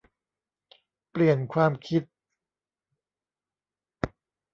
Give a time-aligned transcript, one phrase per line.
[1.11, 2.03] เปลี่ยนความคิด